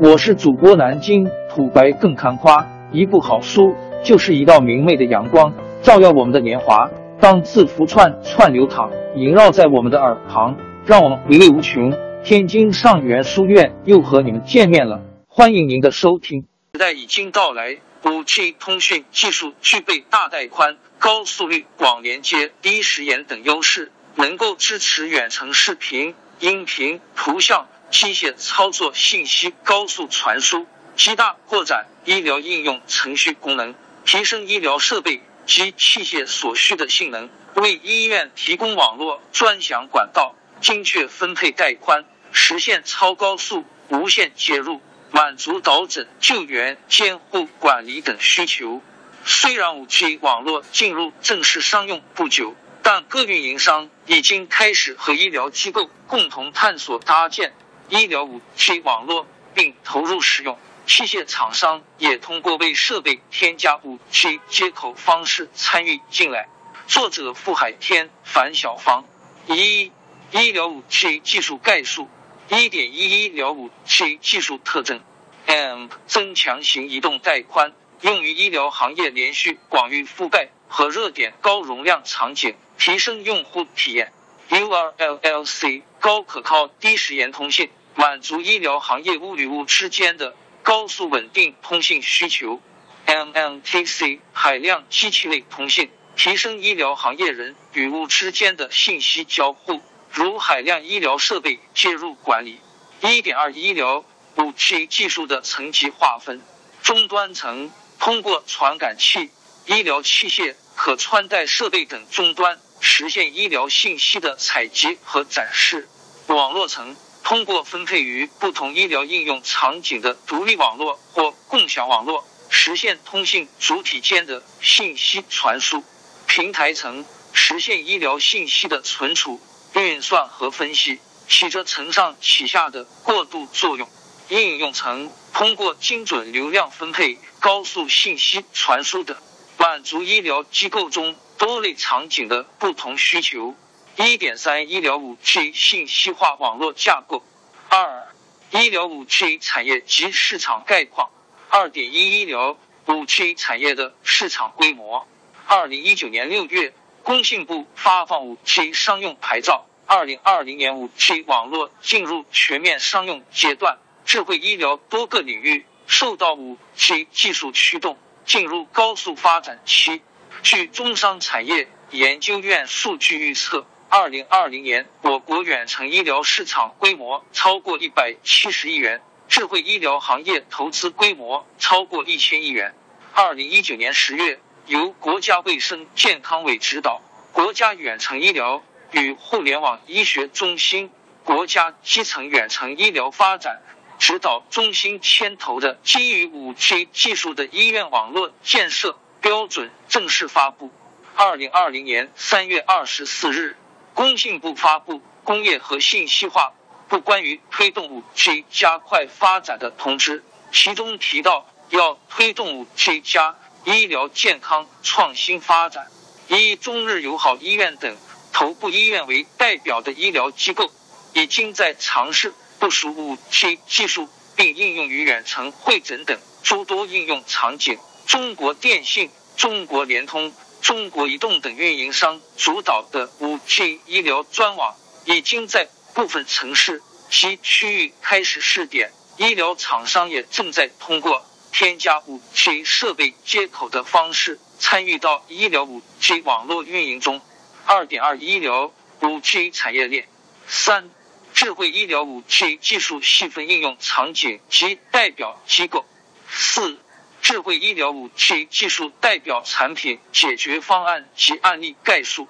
[0.00, 6.90] 我是主播南京土白更看花，一部好书就是一道明媚的阳光，照耀我们的年华。
[7.20, 11.92] 当字符串串流淌，萦绕在我们的耳旁，让我们回味无穷。
[12.24, 16.44] 天津上元书院又和你们见面了，欢迎您的收听。
[16.72, 30.66] 时代已经到来，五 G 通讯技术具备大带宽、高速率、广连接、低时延等优势，能够支持远程视频、音频、图像、机械操作、信息高速传输，
[30.96, 33.72] 极大扩展医疗应用程序功能，
[34.04, 42.04] 提升医疗设备及器械所需的性能，为医院提供网络专享管道，精确分配带宽。
[42.32, 44.80] 实现超高速无线接入，
[45.12, 48.82] 满足导诊、救援、监护、管理等需求。
[49.24, 57.54] 虽然五 G 网络进入正式商用不久，但各运营商已经开始和医疗机构共同探索搭建
[57.88, 60.58] 医疗五 G 网络，并投入使用。
[60.86, 66.48] 器械厂商也通过为设备添加五 G 接口方式参与进来。
[66.86, 69.04] 作者：傅海天、樊小芳。
[69.46, 69.90] 一、
[70.32, 72.08] 医疗五 G 技术概述。
[72.50, 75.00] 一点一医疗五 G 技术特征
[75.46, 84.12] ：M 增强型移动带宽，用于医疗行业连续广域覆盖和热点高容量场景，提升用户体验。
[84.50, 92.60] URLLC 高可靠低时延通信，满足医疗行业物与物之间的高速稳定通信需求。
[93.06, 99.80] MMTC 海量机器类通信，提升医疗行业人与物之间的信息交互。
[100.10, 102.60] 如海量医疗设备介入管理。
[103.02, 104.04] 一点二医疗
[104.36, 106.40] 五 G 技术的层级划分：
[106.82, 109.30] 终端层通过传感器、
[109.66, 115.86] 医疗器械、可穿戴设备等终端实现医疗信息的采集和展示；
[116.28, 125.78] 网络层通过分配于不同医疗应用场景的独立网络或共享网络，实现通信主体间的信息传输；
[126.26, 129.40] 平台层实现医疗信息的存储。
[129.72, 133.88] 运算和分析起着承上启下的过渡作用，
[134.28, 139.16] 应用层通过精准流量分配、高速信息传输等，
[139.56, 143.56] 满足医疗机构中多类场景的不同需求。
[143.96, 147.22] 一点三医疗五 G 信息化网络架构。
[147.68, 148.08] 二、
[148.50, 151.10] 医疗五 G 产业及市场概况。
[151.48, 155.06] 二点一医疗五 G 产业的市场规模。
[155.46, 156.74] 二零一九年六月。
[157.04, 163.76] 工信部发放五 G 商用牌照，二零二零年五 G 网络进入全面商用阶段。
[164.06, 170.00] 智慧医疗多个领域受到五 G 技术驱动，进入高速发展期。
[170.42, 173.66] 据中商产业研究院数据预测，
[173.96, 182.74] 二零二零年我国远程医疗市场规模超过一百七十亿元，智慧医疗行业投资规模超过一千亿元。
[183.12, 184.40] 二零一九年十月。
[184.66, 190.90] 由国家卫生健康委指导，国家远程医疗与互联网医学中心、
[191.22, 193.62] 国家基层远程医疗发展
[194.00, 200.72] 指导中心牵头的基于五 G 技术的医院网络建设标准正式发布。
[201.14, 203.56] 二零二零年三月二十四日，
[203.94, 204.94] 工信部发布
[205.24, 206.52] 《工业和信息化
[206.88, 210.20] 部关于推动五 G 加快发展的通知》，
[210.52, 213.36] 其中提到要推动五 G 加。
[213.66, 215.86] 医疗健康创新发展，
[216.28, 217.96] 以中日友好医院等
[218.30, 220.70] 头部医院为代表的医疗机构，
[221.14, 227.78] 已经在尝试部署五 G 技术，并应用于远程会诊等诸多应用场景。
[228.06, 230.34] 中国电信、中国联通、
[230.64, 236.80] 中国移动等运营商主导的五 G 医疗专网，已经在部分城市
[237.10, 241.22] 及区域开始试点，医疗厂商也正在通过。
[241.52, 247.20] 添加五 G 设备接口的方式参与到医疗五 G 网络运营中。
[247.66, 248.72] 二点二医疗
[249.02, 250.08] 五 G 产业链。
[250.48, 250.88] 三、
[251.34, 255.84] 智慧医疗五 G 技术细分应用场景及代表机构。
[256.28, 256.78] 四、
[257.24, 262.28] 智慧医疗五 G 技术代表产品解决方案及案例概述。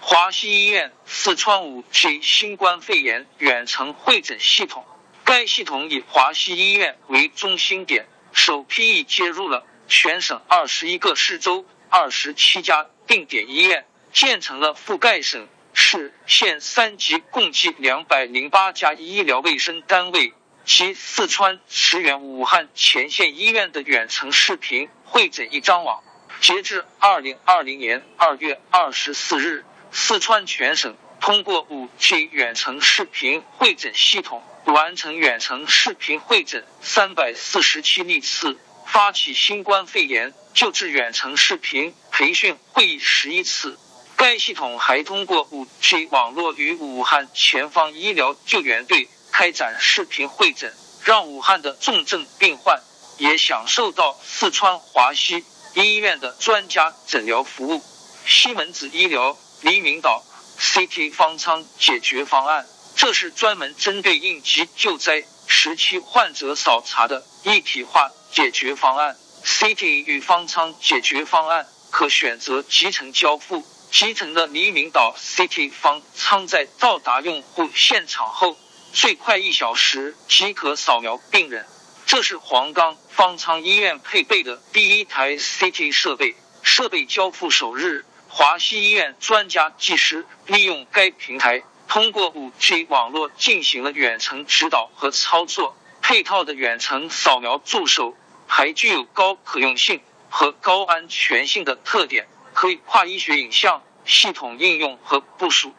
[0.00, 4.86] 华西医院四川五 G 新冠肺炎远程会诊系统，
[5.24, 8.08] 该系统以华西医院为中心点。
[8.32, 13.84] 首批已接入了全省二十一个市州二十七家定点医院，
[14.14, 20.32] 建成了覆盖省市县三级，共计两百零八家医疗卫生单位
[20.64, 26.02] 及四川驰援武汉前线医院的远程视频会诊一张网。
[26.40, 43.78] 截至二零二零年二月二十四日，四川全省通过五 G 远程视频会诊系统完成远程视频会诊三百四十七例次，发起新冠肺炎救治远程视频培训会议十一次。
[44.16, 49.08] 该系统还通过五 G 网络与武汉前方医疗救援队
[49.40, 50.70] 开展视频会诊，
[51.02, 52.78] 让武汉的重症病患
[53.16, 57.82] 也享受到四川华西医院的专家诊疗服务。
[58.26, 60.22] 西门子医疗黎明岛
[60.58, 69.16] CT 方舱解决方案，这是专门针对应急救灾时期患者扫查的一体化解决方案。
[69.42, 73.64] CT 与方舱解决方案可选择集成交付。
[73.90, 78.54] 集成的黎明岛 CT 方舱在到达用户现场后，
[78.92, 81.66] 最快一小时即可扫描病人。
[82.06, 86.34] 这是黄冈方舱医院配备的第一台 CT 设备。
[86.62, 95.76] 设备交付首日，华西医院专家技师利用该平台，通过 5G 网络进行了远程指导和操作。
[96.02, 98.16] 配套的远程扫描助手
[98.46, 102.26] 还具有高可用性和高安全性的特点。
[102.52, 105.72] 可以跨医学影像系统应用和部署，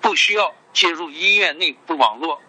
[0.00, 2.42] 不需要接入医院内部网络，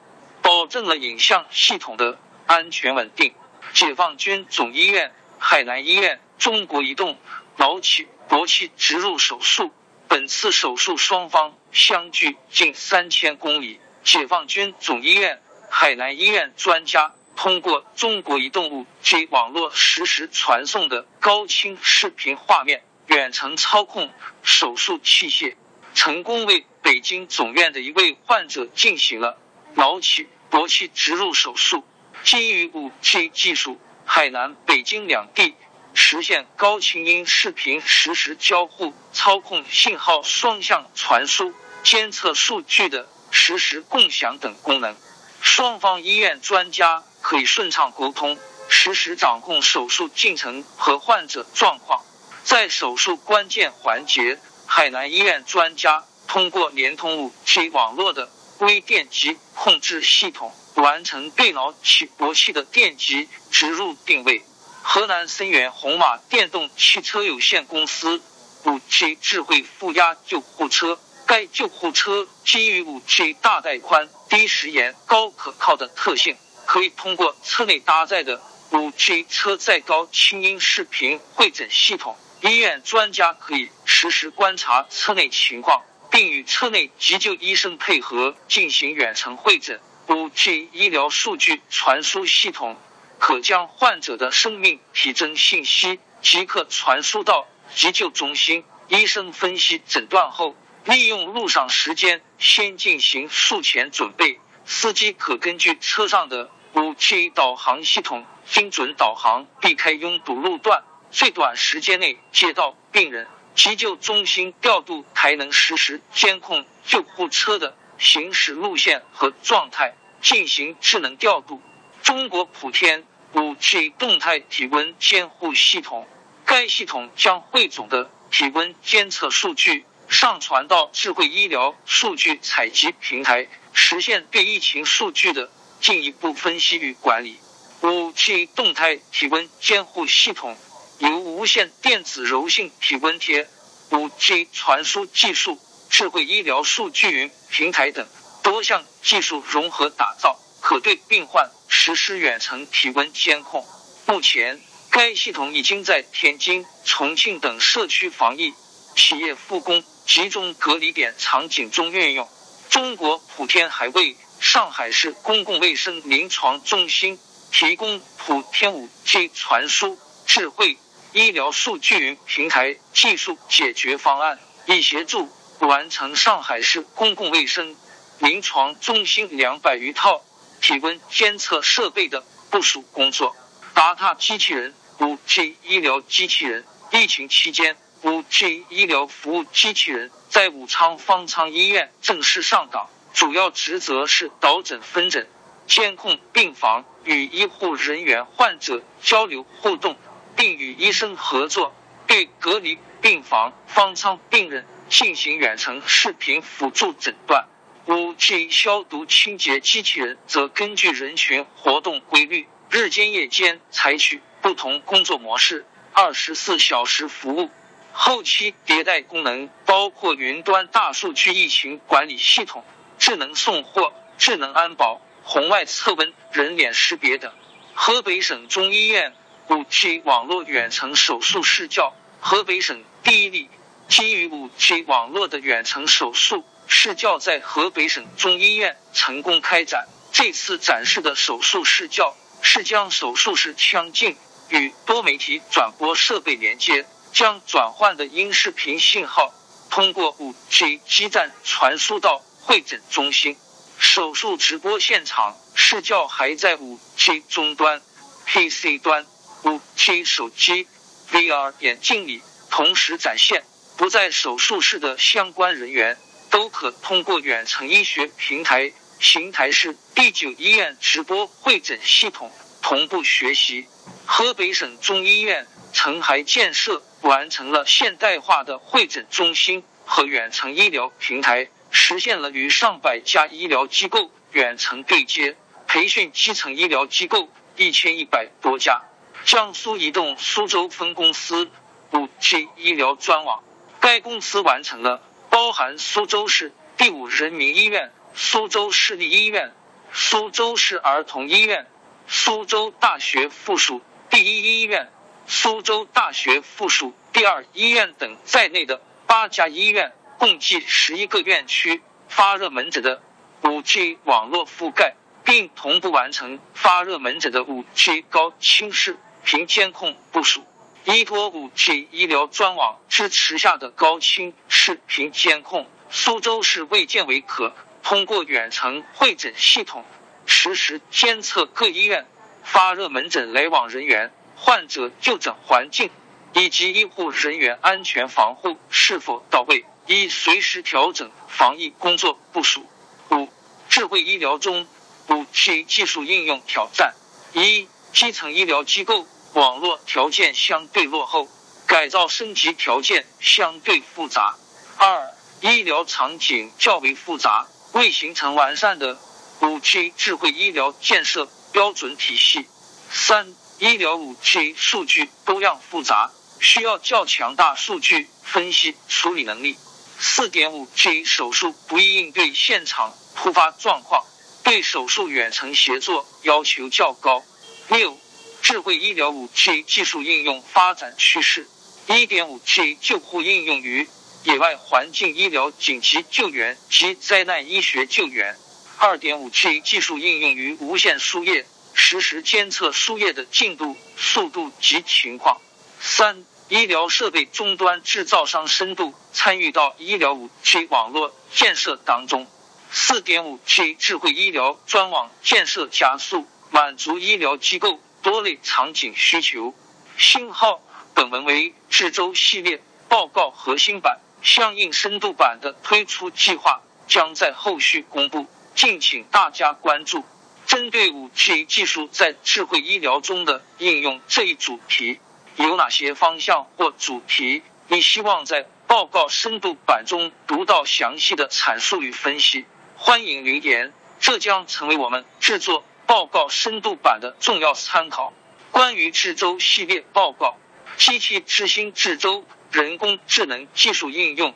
[0.57, 2.17] 保证了影像系统的
[2.47, 3.35] 安全稳定。
[3.73, 7.15] 解放军总医院、海南医院、中国移动
[7.57, 9.71] 脑起搏器植入手术，
[10.07, 13.79] 本次手术双方相距近三千公里。
[14.03, 22.81] 解放军总医院、海南医院专家通过中国移动五 G 网络实时传送的高清视频画面。
[23.05, 24.11] 远程操控
[24.41, 25.55] 手术器械，
[25.93, 29.37] 成功为北京总院的一位患者进行了
[29.75, 31.83] 脑起搏器植入手术。
[32.23, 35.55] 基于五 G 技术，海南、北京两地
[35.93, 41.53] 实现高清音视频实时交互、操控信号双向传输、
[41.83, 44.95] 监测数据的实时共享等功能。
[45.41, 52.03] 双方医院专家可以顺畅沟通，实时掌控手术进程和患者状况。
[52.43, 64.43] 在手术关键环节，海南医院专家通过联通五 G 网络的微电极控制系统，完成对脑起搏器的电极植入定位。
[64.81, 68.21] 河南森源红马电动汽车有限公司
[68.63, 82.17] 五 G 智慧负压救护车，该救护车基于五 G 大带宽、低时延、高可靠的特性，可以通过车内搭载的五 G 车载高清音视频会诊系统。
[82.41, 89.79] 医院专家可以实时观察车内情况，并与车内急救医生配合进行远程会诊。
[90.07, 92.77] 五 G 医疗数据传输系统
[93.19, 100.55] 可将患者的生命体征信息即刻传输到急救中心，医生分析诊断后，
[100.85, 104.39] 利用路上时间先进行术前准备。
[104.65, 110.83] 司机可根据车上的五 G 导航系统精准导航，避开拥堵路段。
[111.09, 113.27] 最短时间内接到病人，
[113.57, 121.59] 急救中心调度台能实时监控救护车的行驶路线和状态，进行智能调度。
[122.03, 126.07] 中国普天五 G 动态体温监护系统，
[126.45, 135.49] 该系统将汇总的体温监测数据上传到智慧医疗数据采集平台，实现对疫情数据的
[135.81, 137.39] 进一步分析与管理。
[137.81, 140.55] 五 G 动态体温监护系统。
[140.99, 143.47] 由无线电子柔性体温贴、
[143.91, 148.07] 五 G 传输技术、智慧医疗数据云平台等
[148.41, 153.63] 多项技术融合打造，可对病患实施远程体温监控。
[154.07, 158.53] 目前，该系统已经在天津、重庆等社区防疫、
[158.95, 162.27] 企业复工、集中隔离点场景中运用。
[162.69, 167.19] 中国普天还为上海市公共卫生临床中心
[167.51, 170.77] 提供普天五 G 传输智慧。
[171.13, 177.75] 医疗数据云平台技术解决方案，以协助完成上海市公共卫生
[178.19, 180.21] 临床中心两百余套
[180.61, 183.35] 体温监测设备的部署工作。
[183.73, 195.27] 达塔机器人、五 G 医疗机器人，疫情期间，五 G 医疗服务机器人在武昌方舱医院正式上岗，主要职责是导诊分诊、
[195.67, 199.95] 监控病房、与医护人员、患者交流互动。
[200.37, 201.73] 并与医生合作，
[202.05, 207.47] 对隔离病房、方舱病人进行远程视频辅助诊断。
[207.87, 217.49] 五 G 消毒清洁机器人则根据人群活动规律，日间夜间采取不同工作模式，二十四小时服务。
[217.91, 222.63] 后期迭代功能包括云端大数据疫情管理系统、
[222.99, 227.33] 智能送货、智能安保、红外测温、人脸识别等。
[227.73, 229.13] 河北省中医院
[229.49, 233.49] 五 G 网络远程手术试教，河北省第一例
[233.87, 239.87] 基于五 G 网络的远程手术试教在河北省中医院成功开展。
[240.11, 244.17] 这次展示的手术试教是将手术室腔镜
[244.49, 249.33] 与多媒体转播设备连接，将转换的音视频信号
[249.69, 253.37] 通过五 G 基站传输到会诊中心。
[253.79, 257.81] 手术直播现场试教还在五 G 终端、
[258.25, 259.05] PC 端、
[259.43, 260.67] 五 G 手机、
[261.11, 263.43] VR 眼镜里同时展现，
[263.77, 265.97] 不在手术室的相关人员
[266.29, 273.67] 都可通过远程医学平台邢台市第九医院直播会诊系统同步学习。
[274.05, 281.49] 河北省中医院澄海建设完成了现代化的会诊中心和远程医疗平台。
[281.69, 285.35] 实现了与上百家医疗机构远程对接，
[285.67, 288.81] 培训基层医疗机构一千一百多家。
[289.27, 291.51] 江苏移动苏州分公司
[291.91, 293.43] 五 G 医疗专网，
[293.81, 299.51] 该公司完成了包含苏州市第五人民医院、苏州市立医院、
[299.91, 301.67] 苏州市儿童医院、
[302.07, 304.89] 苏州大学附属第一医院、
[305.27, 309.91] 苏州大学附属第二医院等在内的八家医院。
[310.17, 313.01] 共计十一个院区发热门诊的
[313.43, 320.45] 五 G 网络覆盖，并同步完成发热门诊的五 G 高清视频监控部署。
[320.85, 327.53] 依托五 G 医疗专网支持下的高清视频监控，苏州市卫健委可
[327.83, 329.83] 通过远程会诊系统，
[330.25, 332.05] 实时监测各医院
[332.41, 335.89] 发热门诊来往人员、患者就诊环境
[336.33, 339.65] 以及医护人员安全防护是否到位。
[339.87, 342.65] 一、随时调整防疫工作部署。
[343.11, 343.27] 五、
[343.67, 344.65] 智慧医疗中
[345.09, 346.93] 五 G 技术应用挑战：
[347.33, 349.05] 一、基层医疗机构
[349.37, 351.27] 网络条件相对落后，
[351.67, 354.35] 改造升级条件相对复杂；
[354.77, 358.97] 二、医疗场景较为复杂，未形成完善的
[359.41, 362.47] 五 G 智慧医疗建设标准体系；
[362.91, 369.55] 三、医疗五 G 数据多样复杂，需要较强大数据分析处理能力。
[369.99, 374.03] 四点五 G 手术不易应对现场突发状况，
[374.43, 377.21] 对手术远程协作要求较高。
[377.67, 377.99] 六、
[378.41, 381.47] 智慧医疗五 G 技术应用发展趋势：
[381.87, 383.87] 一点五 G 救护应用于
[384.23, 388.35] 野外环境医疗紧急救援及灾难医学救援；
[388.77, 395.41] 二点五 G 技术应用于无线输液，实时监测输液的进度、速度及情况；
[395.79, 396.23] 三。
[396.49, 402.25] 医疗设备终端制造商深度参与到医疗五 G 网络建设当中，
[402.71, 409.53] 四点五 G 智慧医疗专网建设加速，满足医疗机构多类场景需求。
[409.97, 410.61] 信号
[410.93, 420.05] 本文为智州系列报告核心版，相应深度版的推出计划将在后续公布，敬请大家关注。
[420.45, 424.99] 针对五 G 技术在智慧医疗中的应用这一主题。
[425.35, 432.45] 有哪些方向或主题你希望在报告深度版中读到详细的阐述与分析？
[432.75, 438.13] 欢迎留言，这将成为我们制作报告深度版的重要参考。
[438.51, 440.37] 关于智州系列报告，
[440.77, 444.35] 机器之星智州人工智能技术应用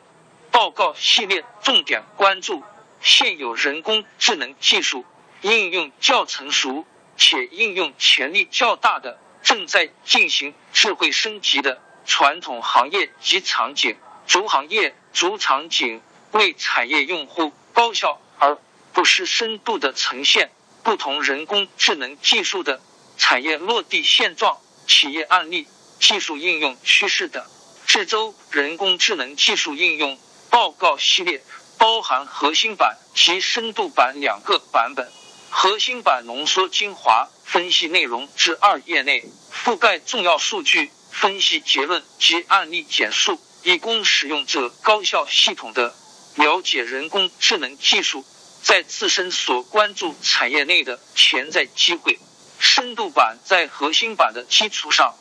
[0.49, 2.63] 报告系列重点关注
[3.01, 5.05] 现有人工智能技术
[5.41, 6.85] 应用较成熟
[7.17, 9.19] 且应用潜力较大的。
[9.43, 15.99] 正在进行智慧升级的传统行业及场景，主行业、主场景
[16.31, 18.59] 为产业用户高效而
[18.93, 20.51] 不失深度的呈现
[20.83, 22.81] 不同人工智能技术的
[23.17, 24.57] 产业落地现状、
[24.87, 25.67] 企业案例、
[25.99, 27.45] 技术应用趋势等。
[27.85, 30.17] 智周人工智能技术应用
[30.49, 31.43] 报告系列
[31.77, 35.11] 包含核心版及深度版两个版本。
[35.49, 45.93] 核心版浓缩精华分析内容至二页内，覆盖重要数据分析结论及案例简述，以供使用者高效系统的
[46.35, 48.23] 了解人工智能技术
[48.63, 52.19] 在自身所关注产业内的潜在机会。
[52.59, 55.15] 深度版在核心版的基础上，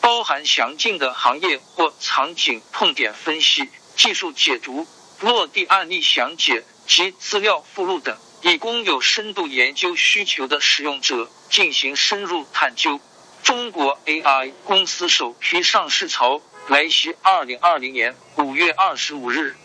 [0.00, 4.86] 包含详尽的行业或场景痛点分析、技术解读、
[5.20, 8.16] 落地案例详解及资料附录等。
[8.42, 13.00] 以供有深度研究需求的使用者进行深入探究。
[13.44, 17.14] 中国 AI 公司首批上市潮来袭。
[17.22, 19.56] 二零二零年五月二十五日，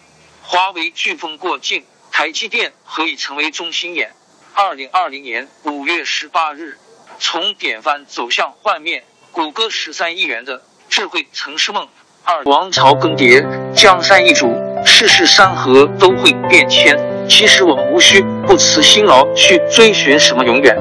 [0.44, 1.86] 华为飓风过境，
[2.20, 4.10] 台积电何以成为中心眼？
[4.56, 6.80] 二零二零年五月十八日，
[7.20, 11.88] 从典范走向幻灭，谷歌十三亿元的智慧城市梦。
[12.24, 13.46] 二王朝更迭，
[13.76, 14.52] 江山易主，
[14.84, 16.98] 世事山河都会变迁。
[17.30, 20.76] 其实我们无需不辞辛劳去追寻什么永远，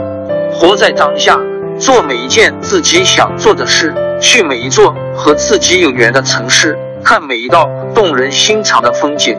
[0.54, 1.38] 活在当下，
[1.78, 9.38] 做每一件自己想做的事，去每一座和自己有缘的城市，看每一道动人心肠的风景，